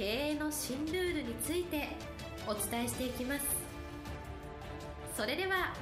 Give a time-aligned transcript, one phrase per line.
[0.00, 1.88] 経営の新ルールについて
[2.48, 3.44] お伝えしていきます。
[5.14, 5.74] それでは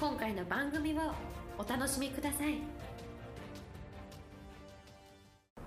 [0.00, 1.12] 今回の番組を
[1.58, 2.54] お楽しみください。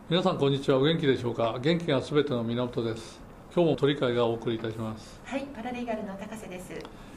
[0.10, 0.80] 皆さんこんにちは。
[0.80, 1.60] お元気でしょうか？
[1.62, 3.20] 元気がすべての源です。
[3.54, 5.22] 今日も鳥会がお送りいたします。
[5.24, 6.74] はいパラリーガルの高瀬です。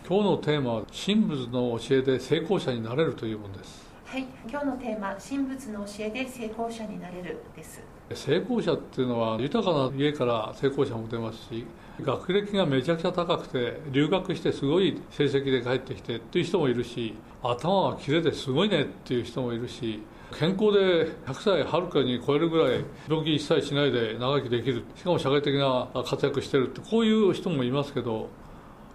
[0.07, 3.89] 今日のテーマは神仏の教えで成功者になれるというものです。
[4.05, 7.81] はい今日のテーマ神仏の教えで成功者になれるです
[8.15, 11.67] 成功者っていうのは豊かな家から成功者も出ますし
[12.01, 20.01] 学歴がめちゃくちゃ高くて留学してすごい成績で帰ってきてっていう人もいるし頭が切れてすごいねっていう人もいるし
[20.39, 24.83] 健康で100歳はるかに超えるぐらい病気一切しないで長生きできる。
[24.97, 28.29] しかも社会的な活躍してるってこういう人もいますけど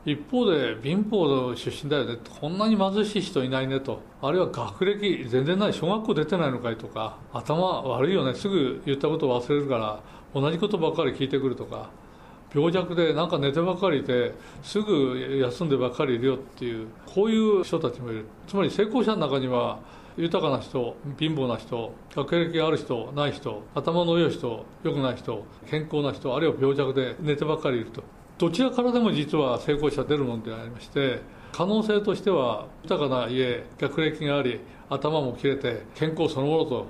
[0.05, 2.17] 一方で貧乏の出身だよね。
[2.39, 4.01] こんなに貧しい人いないねと。
[4.21, 5.73] あるいは学歴全然ない。
[5.73, 7.17] 小学校出てないのかいとか。
[7.33, 8.33] 頭悪いよね。
[8.33, 9.99] すぐ言ったことを忘れるから。
[10.33, 11.89] 同じことばっかり聞いてくるとか。
[12.53, 14.33] 病弱でなんか寝てばっかりいて
[14.63, 16.87] すぐ休んでばっかりいるよっていう。
[17.05, 18.25] こういう人たちもいる。
[18.47, 19.79] つまり成功者の中には
[20.17, 28.03] 豊かな人貧乏な人学歴がある人ない人頭の良い人良くない人健康な人あるいは病弱で寝てばっかりいると。
[28.39, 31.19] どちらからでも実は成功者出るものでありまして
[31.51, 36.87] 可能性としては豊かな家学歴があり頭も切れて健康そのものと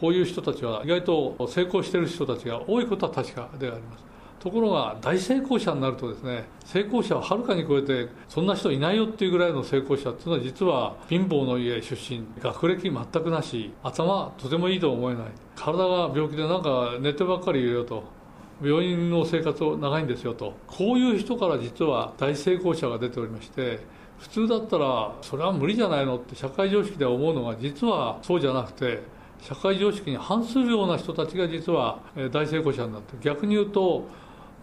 [0.00, 4.04] こういう人たちは意外と成功している人たちが多いことは確かであります。
[4.38, 12.92] ところが大成功者になるとですね成功者をはるかに超えてそんな人いないよっていうぐらいの成功者っていうのは実は貧乏の家出身学歴全
[13.22, 15.24] くなし頭とてもいいと思えない。
[15.56, 18.04] 体が病気でなんか寝てばっかりいるよと
[18.62, 20.54] 病院の生活を長いんですよと。
[20.66, 23.80] こういう人から実は大成功者が出ておりまして
[24.18, 29.02] 普通だったらそれは無理じゃないのって社会常識で思うのが実はそうじゃなくて
[29.40, 31.98] 社会常識に反するような人たちが実は
[32.30, 34.06] 大成功者になって逆に言うと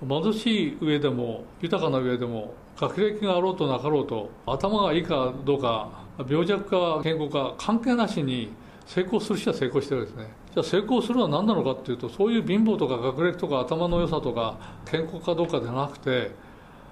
[0.07, 5.89] 貧しい上でも豊かな上でも学歴があろうとなかろうと頭がいいかどうか
[6.29, 8.53] 病弱か健康か関係なしに
[8.85, 10.38] 成功する人は成功してるんですね。
[10.53, 16.31] じゃあ成功するのは何なのかっていうとそういう貧乏とか学歴とか頭の良さとか健康かどうかじゃなくて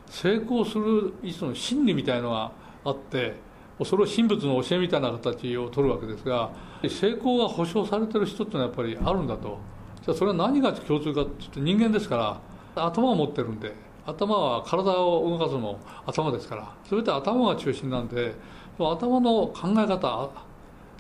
[0.08, 2.52] 成功する一種の心理みたいのが
[2.86, 3.36] あって
[3.84, 6.52] それを神仏の教えみたいな形を取るわけですが
[6.84, 9.58] 成功が保証されてる人っていうのはやっぱりあるんだと。
[10.06, 12.40] じゃあそれは何が共通かっていうと人間ですか
[12.76, 13.74] ら頭を持ってるんで
[14.06, 18.34] 頭は体を動かすのも頭ですから全て頭が中心なんで
[18.80, 20.30] 頭の考え方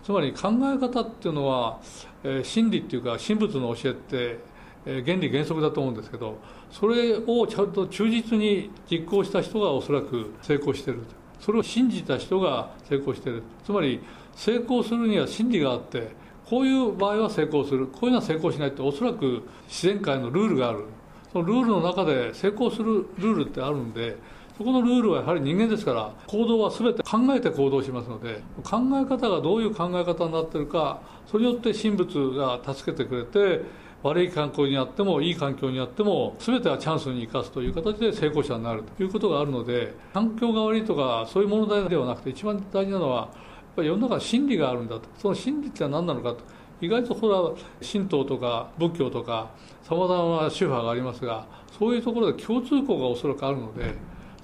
[0.07, 1.81] つまり考え方っていうのは、
[2.23, 4.39] えー、真理っていうか神仏の教えって、
[4.85, 6.37] えー、原理原則だと思うんですけど
[6.71, 11.01] それをちゃんと忠実に実行した人がおそらく成功してる。
[11.41, 13.43] それを信じた人が成功してる。
[13.65, 13.99] つまり
[14.33, 16.11] 成功するには真理があって
[16.45, 17.87] こういう場合は成功する。
[17.87, 20.85] こういうのは成功しないっておそらく自然界のルールがある。
[21.33, 24.15] そのルールの中で成功するルールってあるんで
[24.57, 33.61] そこのルールはやはり人間ですから行動は全て考えて行動しますので考え方がどういう考え方になってるかそれによって神仏が助けてくれて
[34.01, 43.29] 悪い環境にあってもいい環境にあっても全てはチャンスに生かすという形で成功者になるということがあるので環境が悪いとかそういう問題ではなくて一番大事なのはやっ
[43.75, 45.03] ぱり世の中に真理があるんだと。
[45.19, 46.39] その真理っては何なのかと。
[46.79, 47.53] 意外とこれは
[47.91, 49.49] 神道とか仏教とか
[49.81, 51.47] さまざまな宗派がありますが
[51.77, 53.95] そういうところで共通項がおそらくあるので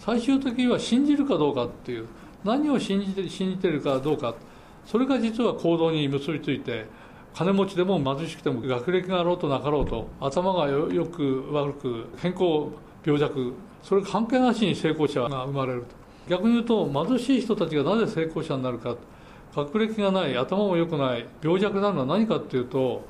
[0.05, 2.07] 最終的には信じるかどうかっていう
[2.43, 4.35] 何を信じて信じてるかどうか。
[4.85, 6.85] それが実は行動に結びついて
[7.33, 12.67] 金持ちでも貧しくても学歴があろうとなかろうと頭がよく悪く健康
[13.05, 15.87] 病弱それ関係なしに成功者が生まれると。
[16.29, 18.97] 逆に言うと貧しい人たちがなぜ成功者になるか。
[19.55, 23.07] 学歴がない頭も良くない病弱なのは何かっていうと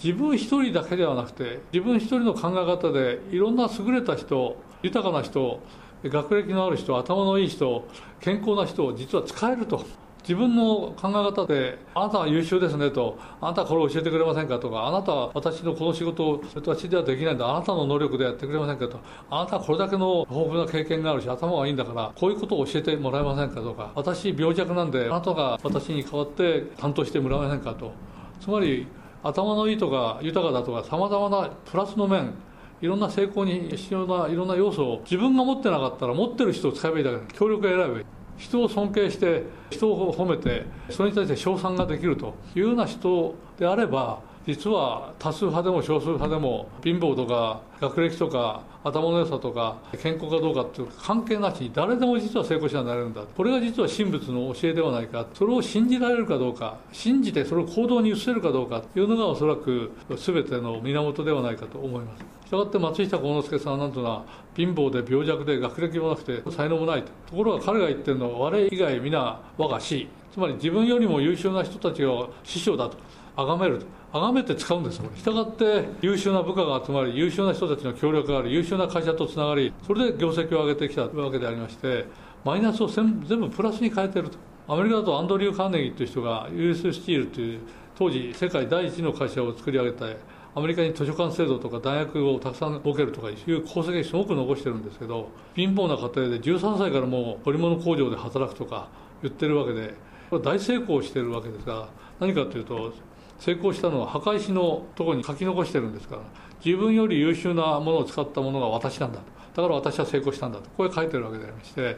[0.00, 5.60] 自分一人だけではなくて自分一人の考え方でいろんな優れた人豊かな人
[6.04, 7.86] 学歴のある人頭のいい人
[8.20, 9.84] 健康な人を実は使えると。
[10.22, 14.58] 自分の考え方であなたは優秀ですねとあなたはこれを教えてくれませんか？
[14.58, 18.88] とかあなたは私のこの仕事を私ではできないんだあなたの能力でやってくれませんか？
[18.88, 18.98] と
[19.30, 23.60] あなたはこれだけの豊富な経験があるし頭がいいんだからこういうことを教えてもらえませんか？
[23.60, 27.74] とか私病弱なんであなたが私に代わって担当してもらえませんか？
[27.74, 27.92] と。
[28.40, 28.88] つまり
[29.22, 32.34] 頭のいいとか豊かだとかさまざまなプラスの面
[32.80, 38.04] いろんな成功に必要ないろんな要素を自分が持ってなかったら持ってる人を使えばいいだけ協力を選べばいい
[38.36, 53.22] 人を尊敬して人を褒めてそれに対して称賛ができるというような人であれば実は多数派でも少数派でも貧乏とか学歴とか頭の良さとか健康かどうかっていう関係なしに誰でも実は成功者になれるんだ。
[53.22, 55.26] これが実は神仏の教えではないか。
[55.34, 62.24] それを信じられるかどうか信じてそれを行動に移せるかどうかというのがおそらく全ての源ではないかと思います。
[62.46, 67.08] したがって松下幸之助さんなんていうのは貧乏で病弱で学歴もなくて才能もないと。
[67.28, 72.98] ところが彼が言ってるのは我以外皆我が師つまり自分よりも優秀な人たちが師匠だと。
[73.36, 73.86] 崇めると。
[74.12, 82.06] 崇めて使うんですしたがって優秀な部下が集まり優秀な人たちの協力があり優秀な会社とつながりそれで業績を上げてきたわけでありまして
[82.44, 84.38] マイナスを全部プラスに変えてると。
[84.68, 87.60] アメリカだとアンドリュー・カーネギーという人が US スチールという
[87.96, 90.16] 当時世界第一の会社を作り上げて
[90.56, 98.88] アメリカに図書館制度とか大学をたくさん設けるとかいう功績をすごく残してるんですけど貧乏な家庭で13歳からもう織物工場で働くとか
[99.22, 99.94] 言ってるわけで
[100.30, 101.88] これ大成功してるわけですが
[102.18, 102.92] 何かというと
[103.38, 106.22] 成功したのは墓石のところに書き残してるんですから
[106.64, 109.24] 自分より優秀なものを使ったものが私なんだと。
[109.54, 110.68] だから私は成功したんだと。
[110.76, 111.96] こう書いてるわけでありまして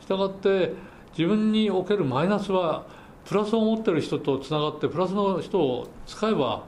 [0.00, 0.74] したがって
[1.16, 2.86] 自分におけるマイナスは
[3.24, 6.64] プラスを持ってる人とつながってプラスの人を使えば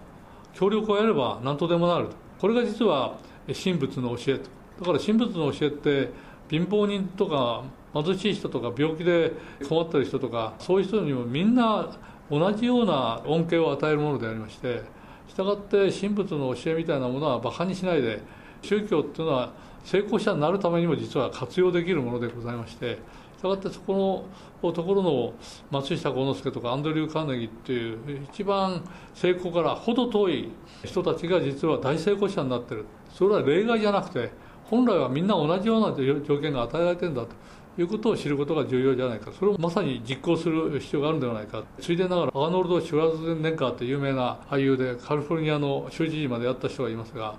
[0.55, 2.17] 協力をやれば何とでもなると。
[2.41, 3.17] これが実は
[3.47, 4.51] 神仏の教えと。
[4.81, 6.11] だから神仏の教えって
[6.51, 7.65] 貧乏人とか
[7.95, 9.33] 貧しい人とか病気で
[9.69, 11.89] 困ってる人とかそういう人にもみんな
[12.31, 14.83] 同じような恩恵を与えるものでありまして
[15.29, 18.21] したがって神仏の教えみたいなものは馬鹿にしないで
[18.63, 19.53] 宗教っていうのは
[19.85, 22.99] 成功者になるためにも実は活用できるものでございまして
[23.39, 24.29] したがってそこ
[24.63, 25.35] のところの
[25.73, 28.85] 松下幸之助とかアンドリュー・カーネギーっていう一番
[29.15, 30.53] 成功から程遠い
[30.85, 32.85] 人たちが実は大成功者になってる。
[33.11, 34.31] それは例外じゃなくて
[34.65, 37.31] 本来はみんな同じような条件が与えられてるんだと。
[37.79, 39.31] いうことを知ることが重要じゃないか。
[39.33, 41.63] それをまさに実行する必要があるんではないか。
[41.81, 47.37] ついでながらアーノルド・シュワルツェネンカーという有名な俳優でカリフォルニアの州知事までやった人がいますが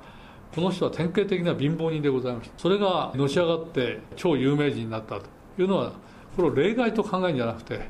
[0.55, 2.57] この人は典型的な貧乏人でございました。
[2.57, 5.25] それがのし上がって超有名人になったと
[5.59, 5.91] いうのは
[6.35, 7.89] これを例外と考えるんじゃなくて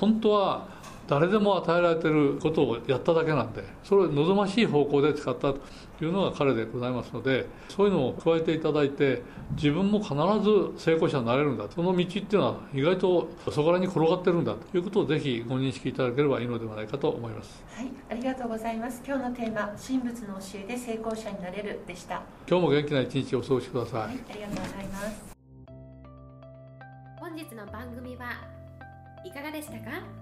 [0.00, 0.68] 本当は
[1.12, 5.60] 誰でも与えられてることをやっただけなんでそれを望ましい方向で使ったと
[6.00, 9.20] いうのが彼でございますのでそういうのを加えていただいて
[9.54, 11.66] 自分も必ず成功者になれるんだ。
[11.68, 17.62] その道っていうのは意外とそこらに転がってるんだということをぜひご認識いただければいいのではないかと思います。
[17.76, 19.02] はいありがとうございます。
[19.06, 22.22] 今日のテーマ神仏の教えで成功者になれるでした。
[22.48, 25.32] 今日も元気な一日をお過ごしください、はい、ありがとうございます。
[27.20, 28.24] 本日の番組は
[29.26, 30.21] いかがでしたか？